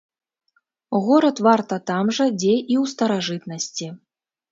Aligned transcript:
Горад 1.07 1.41
варта 1.47 1.77
там 1.89 2.09
жа, 2.19 2.27
дзе 2.39 2.55
і 2.61 2.75
ў 2.81 2.95
старажытнасці. 2.95 3.87